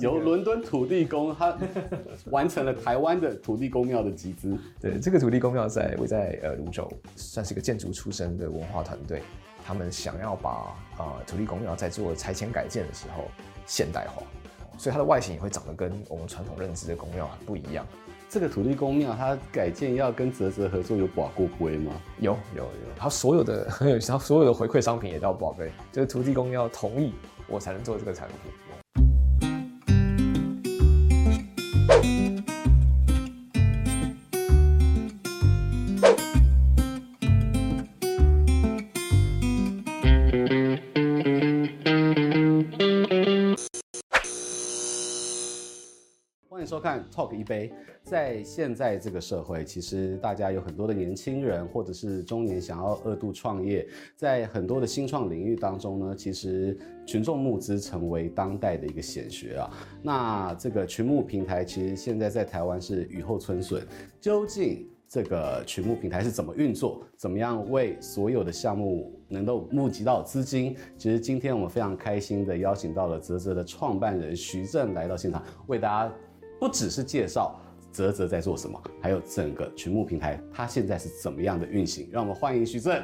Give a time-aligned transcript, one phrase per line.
[0.00, 1.56] 由伦敦土地公他
[2.30, 4.56] 完成了台湾的土地公庙的集资。
[4.80, 9.22] 对，这个土地公庙在位在呃泸州，算是一个建筑出身的文化团队。
[9.66, 13.24] 他们想要把呃土地公庙在做拆迁改建的时候
[13.66, 14.22] 现代化，
[14.76, 17.86] 所以它的外形也会长得跟我们传统认知的公庙很不一样。
[18.28, 21.92] 这个土地公庙它改建要跟泽泽合作，有保过杯吗？
[22.18, 27.14] 有有有，它所有的很有， 它所有的回馈商品也都要保杯，就是土地公要同意
[27.48, 28.36] 我才能做这个产品。
[46.84, 56.76] 看 Talk 一杯，在现在这个社会，其实大家有很多的年轻人或者是中年想要二度创业，在很多的新创领域当中呢，其实
[57.06, 59.70] 群众募资成为当代的一个显学啊。
[60.02, 63.82] 那这个群募平台其实现在在台湾是雨后春笋，
[64.20, 70.76] 究竟这个群募平台是怎么运作，怎么样为所有的项目能够募集到资金？
[70.98, 76.14] 其实今天我们非常开心的邀请到了泽泽的创办人徐正来到现场，为大家。
[76.58, 77.60] 不只是介绍
[77.92, 82.08] 泽泽在做什么，还有整个群募平台它现在是怎么样的运行。
[82.10, 83.02] 让我们欢迎徐正。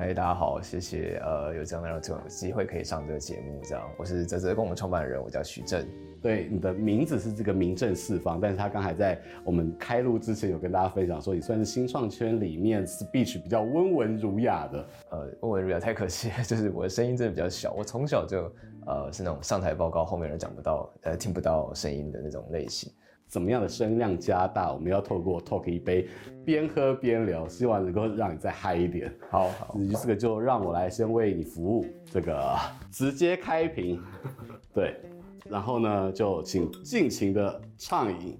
[0.00, 1.20] 嗨，大家好，谢谢。
[1.24, 5.84] 呃，有这样的这种机会可以上这个节目，这样我是泽泽共同创办人，我叫徐正。
[6.22, 14.88] 对，你的名字是这个名正四方，但是他刚才在我们开录之前有跟大家分享说，你算是新创圈里面 speech 比较温文儒雅的。
[15.10, 18.48] 呃，温文儒雅太可惜， 就是我的声音真的比较小，我从小就。
[18.86, 22.90] 呃，是那种上台报告后面人讲不到，呃，听不到声音的那种类型。
[23.28, 24.72] 怎么样的声量加大？
[24.72, 26.08] 我们要透过 talk 一杯，
[26.46, 29.14] 边喝边聊，希望能够让你再嗨一点。
[29.30, 32.58] 好，好，这个就让我来先为你服务，这个
[32.90, 34.02] 直接开瓶，
[34.72, 34.98] 对，
[35.44, 38.38] 然后呢就请尽情的畅饮，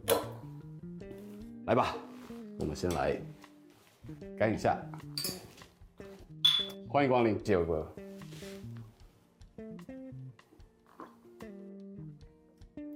[1.66, 1.94] 来吧，
[2.58, 3.14] 我们先来
[4.38, 4.80] 干一下，
[6.88, 7.86] 欢迎光临，谢谢哥。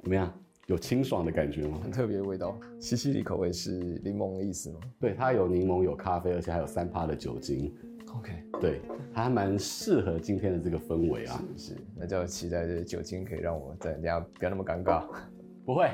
[0.02, 0.32] 怎么样？
[0.66, 1.80] 有清爽的感觉吗？
[1.82, 3.72] 很特别的味道，西西里口味是
[4.04, 4.80] 柠檬的意思吗？
[5.00, 7.74] 对，它有柠檬，有咖啡，而且还有三趴的酒精。
[8.14, 8.80] OK，对，
[9.12, 11.42] 它还蛮适合今天的这个氛围啊。
[11.56, 15.04] 是是，那就期待这酒精可以让我在人家不要那么尴尬。
[15.64, 15.90] 不会。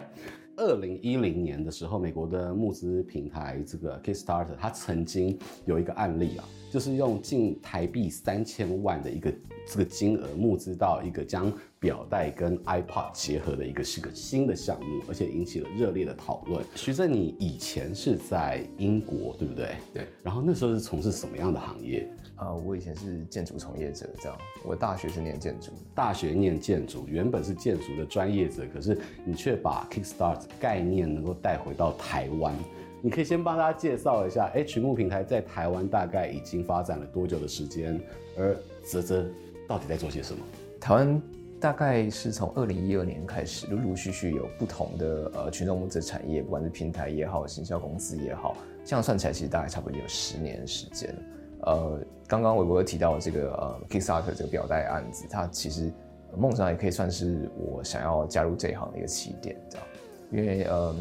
[0.58, 9.32] 二零一零年的时候，美国的募资平台这个 Kickstarter，它曾经有一个案例啊，就是用近台币三千万的一个
[9.68, 16.60] 这个金额募资到一个将表带跟 iPod 结合的一个是个新的项目，而且引起了热烈的讨论。
[16.74, 19.76] 徐正，你以前是在英国，对不对？
[19.94, 20.08] 对。
[20.24, 22.10] 然后那时候是从事什么样的行业？
[22.38, 24.38] 啊、呃，我以前是建筑从业者，这样。
[24.64, 32.54] 我大学是念建筑，大学念建筑，原本是建筑的专业者，可是你却把 Kickstart 概念能够带回到台湾。
[33.00, 38.00] 你可以先帮大家介绍一下，哎、欸，群募平台在台湾大概已经发展了多久的时间？
[38.36, 39.26] 而泽泽
[39.66, 40.40] 到底在做些什么？
[40.80, 41.20] 台湾
[41.60, 51.22] 大概是从二零一二年开始，陆陆续续有不同的呃群众募资产业，不管是平台也好，行销公司也好，这样算起来其实大概差不多有十年时间了。
[51.62, 55.92] 呃，刚刚韦伯提到这个呃 Kickstarter 这个表带案子，它其实
[56.36, 59.86] 梦想也可以算是我想要加入这一行的一个起点，这样。
[60.30, 60.94] 因为呃，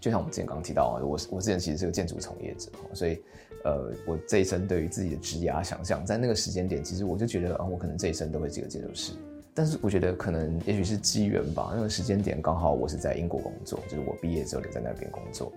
[0.00, 3.20] 就像我们之前刚提到，我我之前其实是个建筑从业者，所以
[3.64, 9.12] 呃，我这一生对于自己的职业想象，在那个时间点，其实我就觉得啊，我可能这一生都会是个建筑师。
[9.56, 15.52] 但是我觉得可能也许是机缘吧，那个时间点刚好我是在英国工作，就是我毕业之后留在那边工作。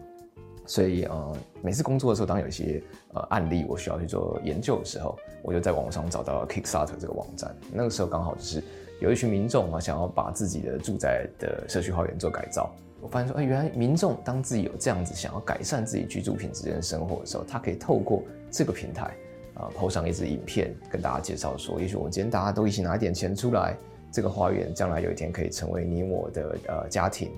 [0.68, 2.84] 所以呃，每次工作的时候，当有一些
[3.14, 7.56] 呃案例我需要去做研究的时候，我就在网上找到 Kickstarter 这个网站。
[7.72, 8.62] 那个时候刚好就是
[9.00, 12.70] 有一群民众啊，想要把自己的住宅的社区花园做改造。
[13.00, 19.16] 我发现说，哎，原来民众当自己有这样子想要改善自己居住品质的生活的时候，他可以透过这个平台
[19.54, 23.78] 啊，PO 上一支影片跟大家介绍说，也许我们今天大家都一起拿一点钱出来，
[24.12, 27.32] 这个花园将来有一天可以成为你我的呃家庭。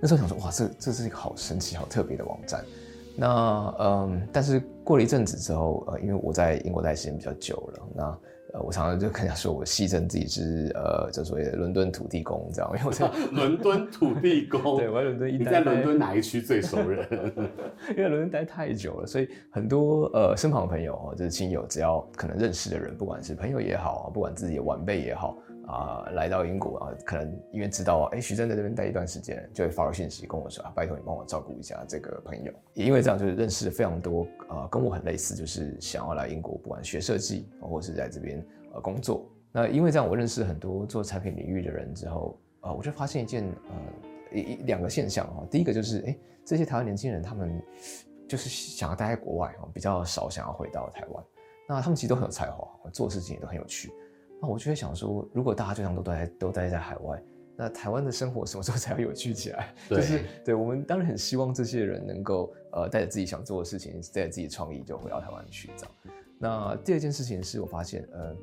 [0.00, 2.64] 那时候想说，哇，这这是一个好神奇、好特别的网站。
[3.16, 8.04] 那嗯，但是过了一阵子之后，呃，因为我在英国待时间比较久了，那
[8.52, 17.08] 呃，我常常就跟人家说，我戏称自己是呃，就所谓的伦敦土地公，这样，因为我在 伦敦土地公， 对，我在伦敦一待，你在伦敦哪一区最熟人？
[17.96, 25.38] 因为伦敦待太久了，所以很多呃身旁的朋友哦，就是亲友，只要可能认识的人，不管是朋友也好，不管自己的晚辈也好。
[25.66, 32.52] 啊、来到英国啊，可能因为知道哎，徐峥在这边待一段时间，就会发个信息跟我说啊，拜托你帮我照顾一下这个朋友。
[32.72, 39.28] 也因为这样，就是认识了非常多啊、跟我很类似，就是想要来英国，不管学设计或是在这边呃工作。
[39.50, 45.44] 那因为这样，我认识很多做产品领域的人之后，呃，我就发现一件呃一两个现象哈。
[45.50, 47.60] 第一个就是，哎，这些台湾年轻人他们
[48.28, 51.24] 就是想要待在国外啊，比较少想要回到台湾。
[51.68, 53.90] 那他们其实都很有才华，做事情也都很有趣。
[54.40, 57.22] 那我就会想说，如果大家就这样都待都待在海外，
[57.56, 59.74] 那台湾的生活什么时候才会有趣起来？
[59.88, 65.94] 对，就是对我们当然很希望这些人能够呃带着自己想做的事情，带着自己的创意就回到台湾去这样。
[66.38, 68.36] 那第二件事情是我发现，呃，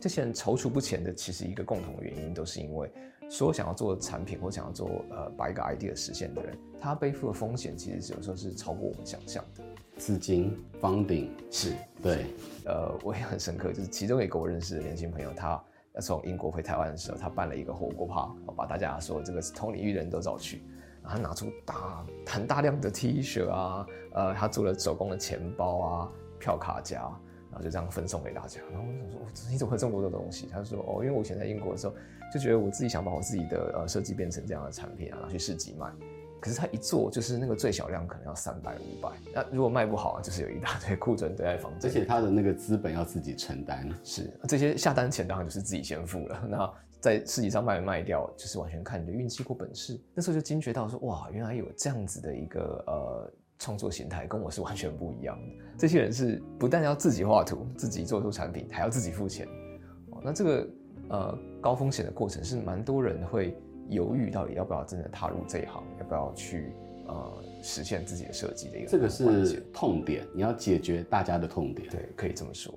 [0.00, 2.88] 这些人踌躇不前的，其实一个共同的原因都是因为，
[3.28, 9.64] 所有想要做产品或想要做呃把一个 idea 实现的人，他背负的风险其实有时候是超过我们想象的。
[9.96, 12.26] 资金 funding 是对，
[12.64, 15.62] 呃，我也很深刻，就是其中一个我认识的年轻朋友，他
[16.00, 20.62] 从英国回台湾的时候，他办了一个火锅趴，把大家说这个同领域人都找去，
[21.02, 26.12] 然后他拿出大很大量的 T 恤啊，呃，他做了手工的钱包啊。
[26.38, 27.00] 票卡夹，
[27.50, 28.60] 然后就这样分送给大家。
[28.70, 30.46] 然后我想说，你怎么会这么多的东西？
[30.52, 31.94] 他说，哦，因为我以前在英国的时候，
[32.30, 35.90] 就觉得我自己想把我自己的呃设计变成这样的产品啊，拿去市集卖。
[36.46, 39.10] 可是他一做，就是那个最小量可能要三百五百。
[39.34, 41.90] 那如果卖不好，就是有一大堆库存堆在房间。
[41.90, 43.88] 而且他的那个资本要自己承担。
[44.04, 46.46] 是，这些下单钱当然就是自己先付了。
[46.48, 50.00] 那在市集上卖没卖掉，就是完全看你的运气或本事。
[50.14, 53.32] 那时候就惊觉到说，哇，原来有这样子的一个呃。
[53.58, 55.64] 创作形态跟我是完全不一样的。
[55.78, 59.48] 这些人是不但要自己画图、自己做出产品，还要自己付钱。
[60.10, 60.68] 哦，那这个
[61.08, 63.56] 呃高风险的过程是蛮多人会
[63.88, 66.72] 犹豫到底要不要真的踏入这一行，要不要去
[67.06, 68.88] 呃实现自己的设计的一个。
[68.88, 71.88] 这个是痛点，你要解决大家的痛点。
[71.88, 72.72] 对，可以这么说。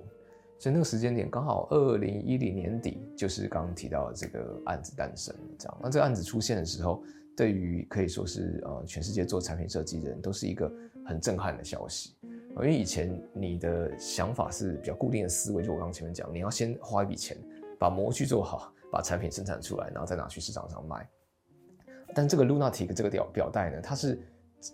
[0.57, 5.35] 所以那个时间点刚好二零一零年底，就是刚刚提到的这个案子诞生。
[5.57, 7.03] 这样，那这个案子出现的时候。
[7.37, 10.69] 对于可以说是呃全世界做产品设计的人都是一个
[11.05, 17.37] 很震撼的消息，因为以前你的想法是比较固定的思维，就我刚刚前面讲，你要先花一笔钱
[17.79, 21.07] 把模具做好，把产品生产出来，然后再拿去市场上卖。
[22.13, 24.19] 但这个 Lunatic 这个表表带呢，它是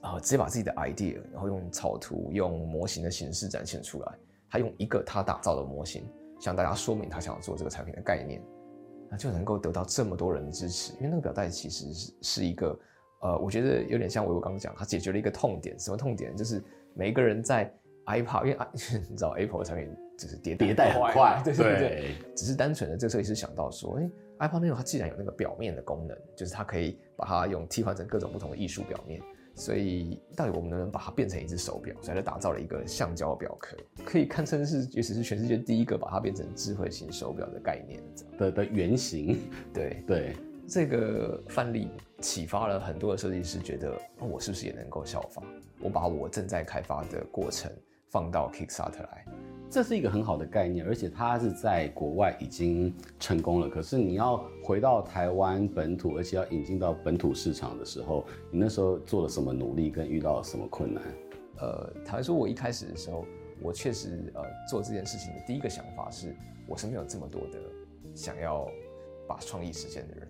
[0.01, 4.11] 呃直接把自己的 idea，然后用草图、用模型的形式展现出来，
[4.49, 6.07] 他用一个他打造的模型
[6.39, 8.41] 向大家说明他想要做这个产品的概念。
[9.07, 12.79] 那就能够得到这么多人的支持，因为那个表带其实是是一个，
[13.21, 15.79] 呃，我觉得有点像我我刚刚讲，它解决了一个痛点。
[15.79, 16.35] 什么痛点？
[16.35, 16.61] 就是
[16.95, 17.71] 每一个人在
[18.07, 18.57] iPad，因为
[19.07, 23.99] 你知道 Apple 的产品就是迭迭代很快，对对对，只是单纯的这个设计师想到说，
[24.37, 29.21] 哎，iPad 那种它既然有那个表面的功能，就是它可以把它用替换成各种不同的艺术表面。
[29.57, 31.95] 所以，到底我们能不能把它变成一只手表？
[32.01, 38.03] 所以，它打造了一个橡胶表壳，可以堪称是，也许是全世界第一个把它变成智慧型手表的概念
[38.37, 39.39] 的的原型。
[39.73, 40.35] 对对，
[40.67, 41.87] 这个范例
[42.19, 45.45] 启发了很多的设计师，觉得我是不是也能够效仿？
[45.79, 47.71] 我把我正在开发的过程
[48.09, 49.25] 放到 Kickstarter 来。
[49.69, 53.67] 这是一个很好的概念，而且它是在国外已经成功了。
[53.67, 61.03] 可是你要回到台湾本土，而且要引进到本土市场的时候，你那时候做了什么努力，跟遇到了什么困难？
[61.57, 63.25] 呃，坦白说，我一开始的时候，
[63.61, 66.33] 我确实呃做这件事情的第一个想法是，
[66.67, 67.59] 我身边有这么多的
[68.13, 68.65] 想要
[69.27, 70.27] 把创意实现的人，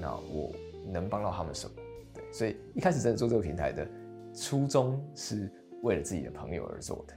[0.00, 0.50] 那我
[0.90, 1.74] 能帮到他们什么？
[2.14, 3.86] 对，所以一开始真的做这个平台的
[4.32, 5.52] 初衷是
[5.82, 7.14] 为了自己的朋友而做的。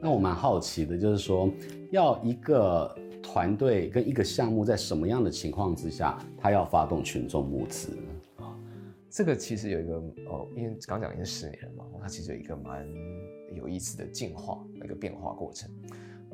[0.00, 1.50] 那我蛮好奇的，就是说，
[1.90, 7.96] 要一个团队跟一个项目在什么样的情况之下，他要发动群众募资
[8.36, 8.54] 啊？
[9.10, 9.94] 这个其实有一个
[10.28, 12.86] 哦，因为刚讲已经十年了嘛，它其实有一个蛮
[13.54, 15.70] 有意思的进化一个变化过程。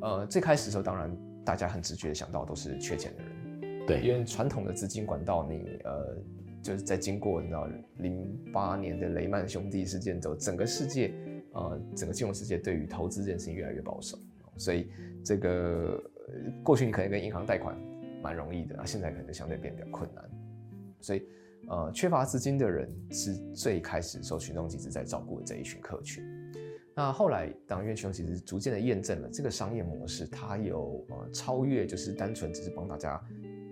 [0.01, 6.17] 呃，最开始的时候，当然大家很直觉想到都是缺钱的人，对，因为传统的资金管道，你呃，
[6.61, 11.15] 就是在经过你知道零八年的雷曼兄弟事件之后，整个世界。
[11.55, 14.19] 呃，整个金融世界对于投资这件事情越来越保守，
[14.57, 14.91] 所以
[15.25, 16.03] 这个
[16.63, 17.77] 过去你可能跟银行贷款
[18.23, 20.25] 蛮容易的，那现在可能相对变得比较困难。
[21.01, 21.23] 所以，
[21.69, 26.25] 呃，缺乏资金的人是最开始受群众集资在照顾的这一群客群。
[26.95, 33.21] 那后来，当因为群众集资逐渐的验证了这个商业模式，它有呃超越就是单纯只是帮大家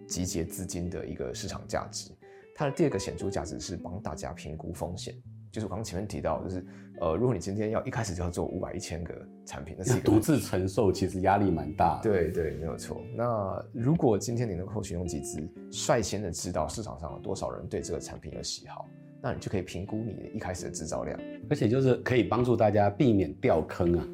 [0.09, 2.11] 集结资金的一个市场价值。
[2.55, 5.15] 它的第二个显著价值是帮大家评估风险。
[5.53, 6.65] 就是我刚刚前面提到，就是
[7.01, 9.15] 呃，如果你今天要一开始就要做五百一千个
[9.45, 12.09] 产品，那是一个独自承受，其实压力蛮大的。
[12.09, 13.03] 对对，没有错。
[13.17, 15.41] 那如果今天你能够群用集资，
[15.71, 18.89] 率先的知道市场上有多少人对这个产品有喜好，
[19.21, 24.09] 那你就可以评估你一开始的制造量，而且就是可以帮助大家避免掉坑啊，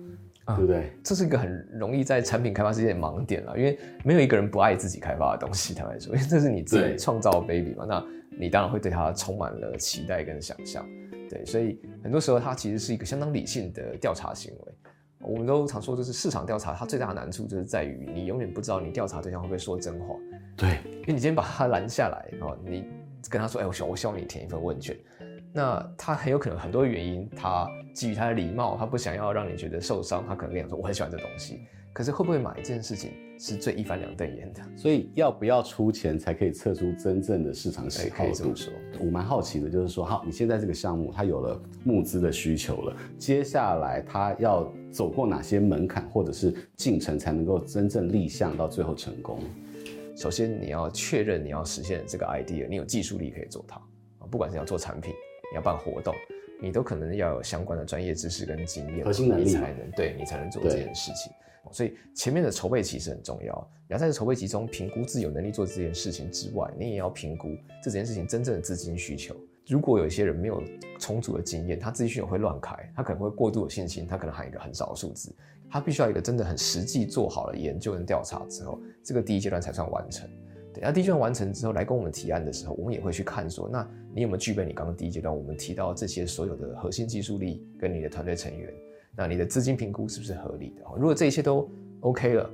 [0.47, 0.91] 啊对不对？
[1.03, 8.03] 这是一个很容易在产品开发之间的盲点了，因为没有一个人不爱自己开发的东西， 坦白说，因为这是你自己创造的 baby 嘛，那
[8.39, 10.87] 你当然会对它充满了期待跟想象。
[11.29, 14.75] 对，所以很多时候它其实是一个相当理性的调查行为。
[15.21, 20.15] 我们都常说，就是市场调查，它最大的难处就是在于你永远不知道你调查对象会不会说真话。
[20.57, 22.87] 对，因为你今天把他拦下来，哦，你
[23.29, 24.97] 跟他说，哎，我希望我希望你填一份问卷。
[25.53, 31.61] 那他很有可能很多原因，他基于他的礼貌，他不想要让你觉得受伤，他可能跟你说我很喜欢这东西。
[31.97, 34.61] 可是会不会买这件事情是最一翻两瞪眼的？
[34.77, 38.23] 所以要不要出钱才可以测出真正的市场喜好度？
[38.23, 38.71] 可以这么说。
[39.01, 49.41] 我蛮好奇的，就是说，好，你现在这个项目它有了募资的需求了，接下来它要走过哪些门槛或者是进程才能够真正立项到最后成功？
[50.15, 53.77] 首先你要确认你要实现这个 idea，你有技术力可以做它
[54.19, 55.15] 啊，不管是要做产品。
[55.51, 56.13] 你要办活动，
[56.61, 61.33] 你都可能要有相关的专业知识跟经验，核心能力你才能对你才能做这件事情。
[61.73, 63.71] 所以前面的筹备期是很重要。
[63.89, 69.35] 你要在这筹备期中评估自己有能力做这件事情之外，你也要评估这件事情真正的资金需求。
[69.67, 70.63] 如果有一些人没有
[71.01, 75.35] 充足的经验，他资金需求会乱开，他可能会过度有信心，他可能喊一个很少的数字。
[75.69, 80.31] 他必须要一个真的很实际做好了研究跟调查之后，这个第一阶段才算完成。
[80.83, 88.73] 那第一阶段完成之后，来跟我们提案的时候，我们也会去看说，那你有没有具备你刚刚第一阶段我们提到这些所有的核心技术力跟你的团队成员？
[89.17, 90.83] 那你的资金评估是不是合理的？
[90.97, 92.51] 如果这一切都 OK 了，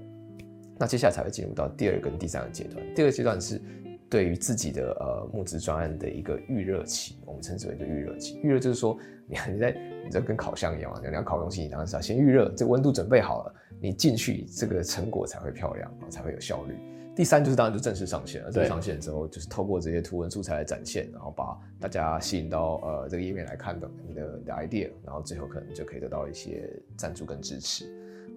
[0.78, 2.94] 那接下来才会进入到第二跟第三个阶段。
[2.94, 3.60] 第二阶段是
[4.08, 8.38] 对于自己的呃募资专案的一个预热期，我们称之为一个预热期。
[8.42, 16.74] 预热就是说，你看你在你在跟烤箱一样，你要烤东西，你当然是要先预热，这温度准备好了，你进去这个成果才会漂亮，才会有效率。
[17.14, 27.84] 第三就是当然就正式上线了，正式上线之后就是透过这些图文素材来展现，然后把大家吸引到呃这个页面来看的你的你的 idea，然后最后可能就可以得到一些赞助跟支持。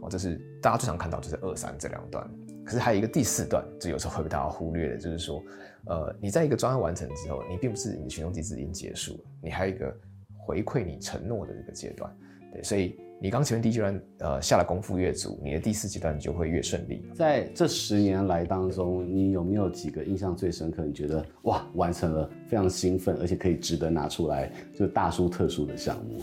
[0.02, 2.30] 哦，这是大家最常看到就是二三这两段，
[2.66, 5.42] 可是还有一个第四段，就有时候会被大家忽略的，就是说
[5.86, 9.96] 呃你在一个专案完成之后，你并不是你的群众集资已经结束了，你还有一个
[10.38, 12.14] 回馈你承诺的这个阶段，
[12.56, 12.96] 对，所以。
[13.18, 17.02] 你刚前面第一阶段，呃，下了功夫越足，你的第四阶段就会越顺利。
[17.16, 20.84] 在这十年来当中，你有没有几个印象最深刻？
[20.84, 26.22] 你觉得哇，完成了非常兴奋，而且可以值得拿出来就大书特书的项目？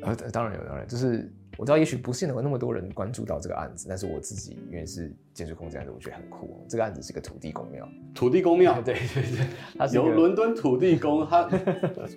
[0.00, 1.30] 呃，当然有，当然就是。
[1.62, 6.60] 我知道也许不是能有那么多人关注到这个案子，但是我自己因为是建筑空间案子，我觉得很酷。
[6.68, 9.46] 这个案子是个土地公庙，土地公庙， 对对对，
[9.78, 11.48] 它是由伦敦土地公，他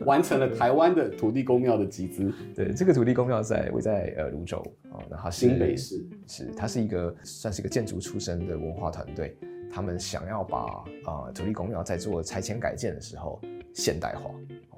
[0.04, 2.34] 完成了台湾的土地公庙的集资。
[2.56, 4.58] 对，这个土地公庙在位在呃泸州
[4.90, 9.38] 哦，那它新北市是它是一个算是一个建筑出身的文化团队，
[9.72, 10.58] 他们想要把
[11.04, 13.40] 啊、呃、土地公庙在做拆迁改建的时候
[13.76, 14.32] 现代化，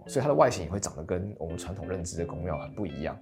[0.07, 3.17] 所以它的外形也会长得跟我们传统认知的公庙很不一样。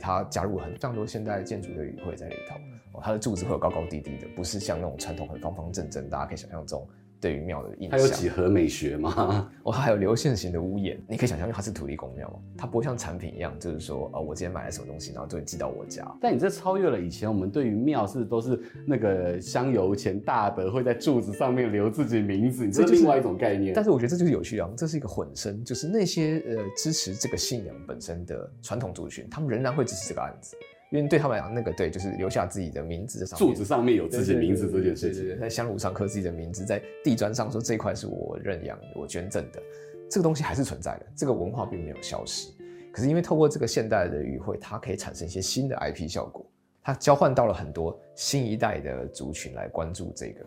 [0.00, 2.56] 它加入了很非常多现代建筑的语汇在里头，
[2.92, 6.88] 哦，它的柱子会有高高低低的，不是像那种传统很方方正正，大家可以想象这种
[7.24, 7.98] 对于庙的印象。
[7.98, 9.50] 它有几何美学吗？
[9.62, 16.06] 哦，它还有流线型的屋檐，你可以想象，因为它是土地公庙，它不会像产品一样，就是说，呃，我今天买了什么东西，然后就会寄到我家。
[16.20, 23.72] 但你这超越了以前我们对于庙是都是那个香油钱大德会在柱子上面留自己名字，这是另外一种概念。
[23.74, 30.54] 但是我觉得这就是有趣啊，这是一个混声，就是那些呃支持这个信仰本身的传统族群，他们仍然会支持这个案子。
[30.94, 39.60] 因为对他们来讲，那个对，就是留下自己的名字上面，柱子上面有自己的名字这件事情，在香炉上刻自己的名字，在地砖上说这块是我认养、我捐赠的，
[40.08, 42.52] 这个东西还是存在的，这个文化并没有消失。
[42.92, 46.46] 可是因为透过这个现代的语汇，它可以产生一些新的 IP 效果，
[46.80, 50.46] 它交换到了很多新一代的族群来关注这个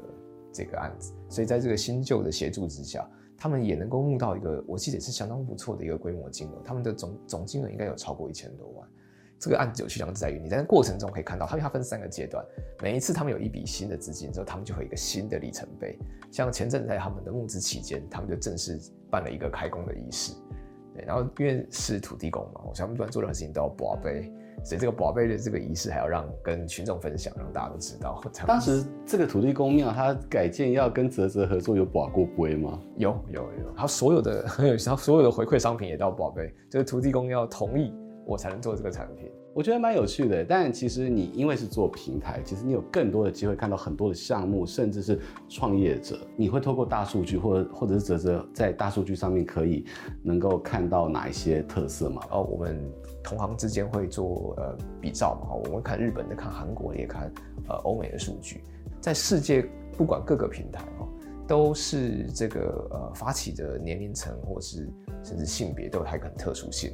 [0.54, 3.06] 这个案子，所以在这个新旧的协助之下，
[3.38, 8.88] 他们也能够募到一个，我记得也是相当不错的一个规模金额，他们的总总金额应该有超过一千多万。
[9.40, 12.44] 这个案子有趣，就在于你在过程中可以看到，它它分三个阶段，
[12.82, 15.98] 每一次他们有一笔新的资金之后，他们就会有一个新的里程碑。
[16.32, 18.80] 像前阵子在他们的募资期间，他们就正式
[19.12, 20.34] 办了一个开工的仪式。
[20.96, 28.20] 对，然后因为是土地公嘛，我想他们不管做任何事情都要博杯，所以这个博杯的这个仪式还要让跟群众分享，让大家都知道。
[28.48, 32.80] 当时这个土地公庙它改建要跟泽泽合作，有博过杯吗？
[32.96, 34.44] 有有有，他所有的
[34.84, 37.94] 他所有的回馈商品也都要博杯，就是土地公要同意。
[38.28, 40.44] 我才能做这个产品，我觉得蛮有趣的。
[40.44, 45.18] 但其实你因为是做平台，其实你有更多的机会看到很多的项目，甚至是
[45.48, 46.20] 创业者。
[46.36, 49.86] 你会透过大数据，或者或者是啧啧在大数据上面可以
[50.22, 52.22] 能够看到哪一些特色吗？
[52.32, 52.78] 哦，我们
[53.24, 57.32] 同行之间会做呃比照嘛，我们看日本的，看韩国的，也看
[57.70, 58.62] 呃欧美的数据。
[59.00, 59.66] 在世界
[59.98, 61.08] 不管各个平台哦，
[61.48, 64.90] 都是这个呃发起的年龄层或是
[65.24, 66.92] 甚至性别都有它一个特殊性。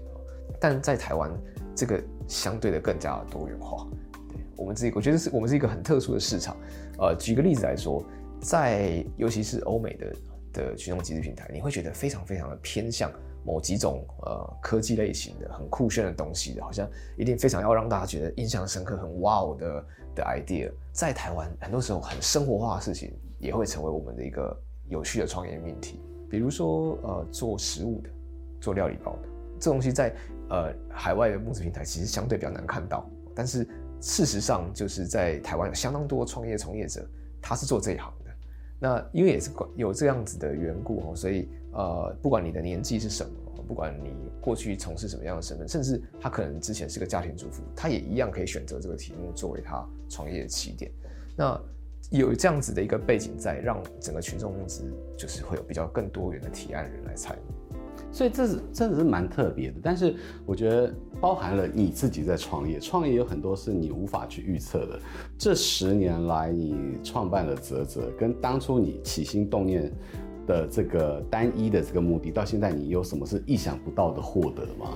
[0.64, 1.30] 但在台湾，
[1.76, 3.86] 这个相对的更加的多元化。
[4.30, 6.56] 对，我们自己，我觉得是我们是一个很特殊的市场。
[7.00, 8.02] 呃，举个例子来说，
[8.40, 10.16] 在尤其是欧美的
[10.54, 13.12] 的群众集资平台，你会觉得非常非常的偏向
[13.44, 20.72] 某几种呃科技类型的很酷炫的东西的，好像一定非常要让大家觉得印象深刻、很哇哦的的 idea。
[20.94, 26.00] 在台湾，很多时候很生活化的事情也会成为我们的一个有趣的创业命题。
[26.30, 28.10] 比如说呃做食物的，
[28.62, 29.28] 做料理包的，
[29.60, 30.16] 这东西在
[30.50, 33.68] 呃海外的募资平台其实相对比较难看到，但是
[34.02, 37.06] 事实上就是在台湾有相当多创业从业者，
[37.42, 38.32] 他是做这一行的。
[38.80, 43.32] 那因为也是有这样子的缘故哦，所以呃不管你的年纪是什么。
[43.66, 50.92] 不管你过去从事什么样的身份，甚至他可能之前是个家庭主妇，他也一样可以选择这个题目作为他创业的起点。
[51.34, 51.58] 那
[52.10, 54.84] 有这样子的一个背景在，让整个群众募资
[55.18, 57.63] 就是会有比较更多元的提案人来参与。
[58.14, 59.80] 所以这是真的是蛮特别的。
[59.84, 60.16] 但是
[60.46, 65.00] 我觉得包含了你自己在创业，创业有很多是你无法去预测的。
[65.38, 69.92] 这十年来，你创办了泽泽，跟当初你起心动念。
[70.46, 74.90] 的这个单一的这个目的，到现在你有什么是意想不到的获得吗？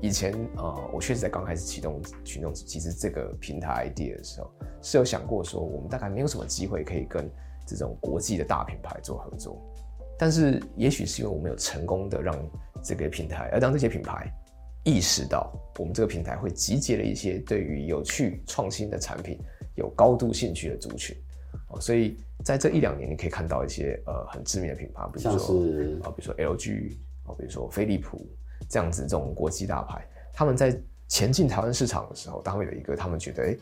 [0.00, 4.48] 以前呃，我确实在刚开始启动群众其实这个平台 idea 的时候，
[4.80, 7.28] 是有想过说，我们大概没有什么机会可以跟
[7.66, 9.60] 这种国际的大品牌做合作。
[10.22, 12.32] 但是，也许是因为我们有成功的让
[12.80, 14.32] 这个平台，而让这些品牌
[14.84, 19.36] 意识到，我们这个平台会集结了一些对于有趣创新的产品
[19.74, 21.16] 有高度兴趣的族群。
[21.70, 25.56] 哦所以在这一两年，你可以看到一些呃很知名的品牌，比如说
[26.04, 28.24] 啊，比如说 LG 啊，比如说飞利浦
[28.68, 33.58] 这样子这种国际大牌，他们在前进台湾市场的时候，他们有一个他们觉得诶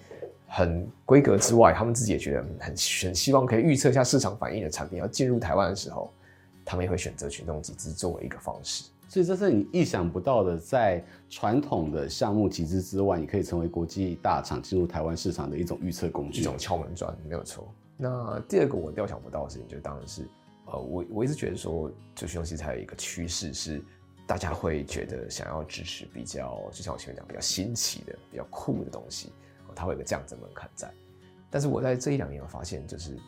[0.46, 6.12] 很规格之外，他们自己也觉得很很希望可以预测一下市场反应的产品要进入台湾的时候，
[6.70, 8.84] 他们也会选择群众集资作为一个方式。
[9.08, 17.66] 所以这是你意想不到的，在传统的项目集资之外，你可以成为国际大厂进入台湾市场的一种预测工具，一种敲门砖，没有错。
[17.96, 20.22] 那第二个我料想不到的事情，就当然是，
[20.66, 23.82] 呃，我我一直觉得说，就是东西才有一个趋势是，
[24.24, 29.32] 大家会觉得想要支持比较，就像我前面讲，比较新奇的、比较酷的东西，
[29.74, 30.88] 它会有个这样子的门槛在。
[31.50, 33.18] 但是我在这一两年，我发现就是，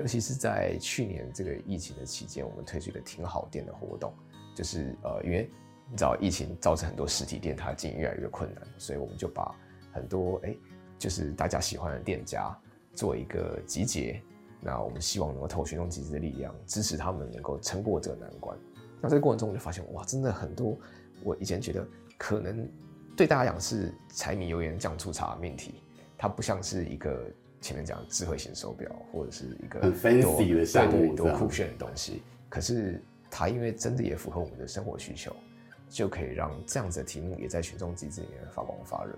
[0.00, 4.12] 尤其是在去年这个疫情的期间，我们推出一个挺好店的活动，
[4.54, 5.50] 就是呃，因为
[5.90, 9.54] 你知道疫情造成很多实体店它经营越来越困难，所以我们就把
[9.92, 10.56] 很多哎、
[10.98, 12.56] 就是大家喜欢的店家。
[12.92, 14.20] 做一个集结，
[14.60, 18.58] 那我们希望能够透过群众集资的力量，支持他们能够撑过这个难关。
[19.00, 20.76] 那这个过程中，我就发现，哇，真的很多
[21.22, 21.86] 我以前觉得
[22.18, 22.68] 可能
[23.16, 25.74] 对大家讲是柴米油盐酱醋茶命题，
[26.18, 27.30] 它不像是一个
[27.60, 32.22] 前面讲智慧型手表或者是一个很 fancy 的项目，多酷炫的东西。
[32.48, 35.34] 可是它因为真的也符合我们的生活需求，
[35.88, 39.14] 就可以让这样子的题目也在群众机制里面发光发热。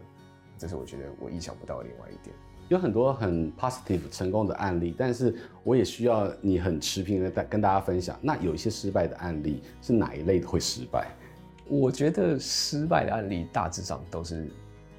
[0.59, 2.35] 这是我觉得我意想不到的另外一点。
[2.69, 8.19] 有很多很 positive 成功的案例，但是我也需要你很持平的跟大家分享。
[8.23, 11.11] 那有一些失败的案例是哪一类的会失败？
[11.67, 14.51] 我觉得失败的案例大致上都是，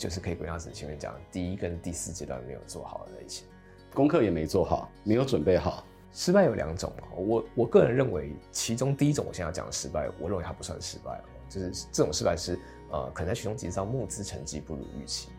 [0.04, 3.48] 就是可以归纳成前面讲第一跟第四阶段没有做好的类型，
[3.94, 5.86] 功课也没做好，没有准备好。
[6.12, 12.60] 失败有两种，我我个人认为，其中第一种我现在要讲的失败，我认为它不算失败，就是这种失败是
[12.92, 15.30] 呃，可能在群众集资上募资成绩不如预期。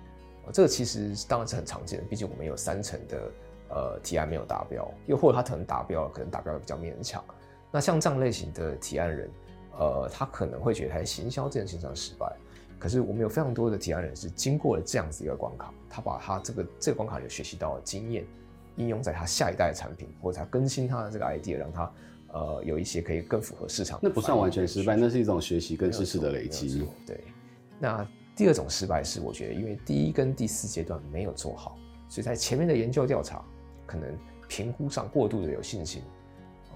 [0.50, 3.32] 这个其实当然是很常见的，毕竟我们有三成的
[3.68, 7.22] 呃提案没有达标，又或者他可能达标了，可能达标的比较勉强。
[7.70, 9.30] 那像这样类型的提案人，
[9.78, 12.34] 呃，他可能会觉得他在行销这件事情上失败。
[12.84, 18.26] 可是我们有非常多的提案人是经过了这样子一个关卡，他把他这个这个关卡里学习到的经验，
[18.76, 21.92] 应用在他下一代的产品，或者他更新他的这个 idea，让他
[22.34, 23.98] 呃有一些可以更符合市场。
[24.02, 26.86] 那不算完全失败，那是一种学习跟知识的累积。
[27.06, 27.24] 对，
[27.80, 28.06] 那。
[28.36, 33.40] 第二种失败是，我觉得因为第一跟第四阶段没有做好，所以在前面的研究调查
[33.86, 34.12] 可能
[34.48, 36.02] 评估上过度的有信心，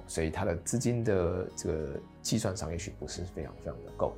[0.07, 4.14] 所以他的资金的这个计算上也许不是非常非常的够，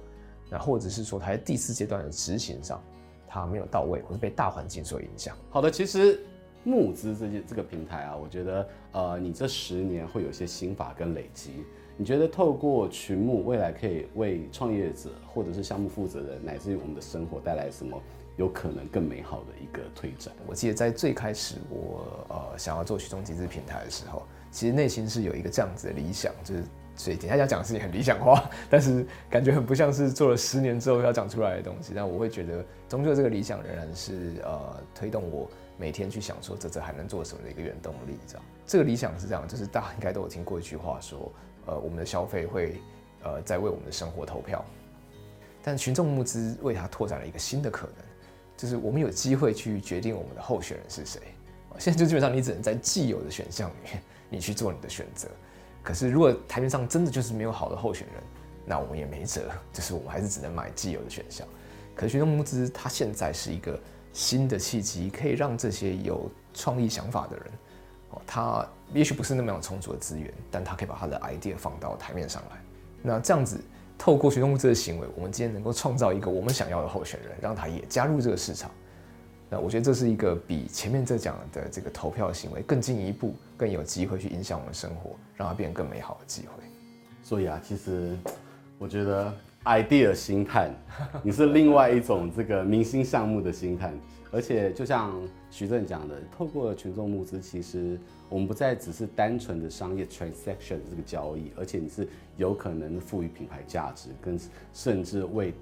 [0.51, 2.83] 那或者是说他在第四阶段的执行上
[3.29, 5.37] 他没有到位，或是被大环境所影响。
[5.51, 6.21] 好的，其实
[6.65, 11.65] 募资这些这个平台啊，我觉得呃，你这十年会有些心法跟累积。
[11.97, 18.01] 你觉得透过群募，未来可以为创业者或者是项目负责人，乃至于我们的生活带来什么
[18.37, 20.35] 有可能更美好的一个推展？
[20.47, 26.65] 我记得在最开始我呃想要做群众集资平台的时候，其实内心是有一个这样子的理想，就是
[27.01, 31.93] 所以等下要讲的事情很理想化， 但是感觉很不像是做了十年之后要讲出来的东西。
[31.97, 38.19] 但我会觉得，终究这个理想仍然是呃推动我每天去想说这这还能做什么的一个原动力。
[38.27, 41.33] 这样，这个理想是这样，就是大家应该都有听过一句话说。
[41.67, 42.81] 呃，我们的消费会，
[43.23, 44.65] 呃，在为我们的生活投票，
[45.63, 47.97] 但群众募资为它拓展了一个新的可能，
[48.57, 51.21] 就是我们有机会去决定我们的候选人是谁。
[51.79, 55.29] 现在就基本上你只能在既有的选项里面，你去做你的选择。
[55.83, 58.23] 可是如果台面上真的就是没有好的候选人，
[58.67, 61.47] 那我们也没辙， 就是我们还是只能买既有的选项。
[61.95, 63.79] 可是学生募资它现在是一个
[64.13, 67.47] 新的契机，可以让这些有创意想法的人，
[68.11, 72.57] 哦，他也许不是那么有充足的资源，但他可以把他的 idea 放到台面上来。
[73.03, 73.61] 那这样子，
[73.99, 78.71] 透过学生募资的行为，我们今天能够创造一个我们想要的候选人，让他也加入这个市场。
[79.51, 86.63] 那我觉得这是一个比前面这讲的这个投票行为更进一步，更有机会去影响我们生活，让它变得更美好的机会。
[87.25, 88.17] 所以啊，其实
[88.79, 89.33] 我觉得
[89.65, 90.71] idea 心态，
[91.23, 93.93] 你是另外一种这个明星项目的心态。
[94.33, 95.13] 而且就像
[95.51, 104.39] 徐正讲的，透过群众募资，其实我们不再只是单纯的商业 transaction 这个交易，而且你是有可能赋予品牌价值，跟
[104.73, 105.53] 甚至为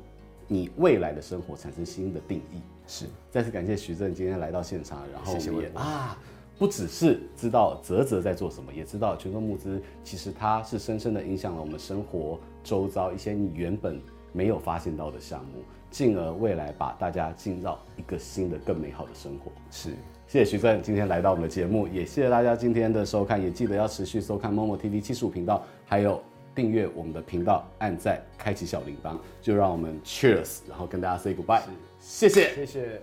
[0.48, 2.60] 你未来的生活产生新的定义。
[2.88, 6.18] 是，再次感谢徐正今天来到现场，然后我们也啊，
[6.58, 14.00] 不只是知道泽泽在做什么，也知道群众募资其实它是深深的影响了我们生活周遭一些你原本
[14.32, 15.62] 没有发现到的项目。
[15.90, 19.50] 进而未来把大家进到一个新的、更美好的生活。
[19.70, 19.88] 是，
[20.26, 26.22] 谢谢徐正今天来到我们的节目，也谢谢大家今天的收看，也记得要持续收看 Momo TV 七十五频道，还有
[26.58, 31.62] 订阅我们的频道，按赞，开启小铃铛，就让我们 Cheers，然后跟大家 say goodbye，
[32.00, 33.00] 谢谢，谢谢。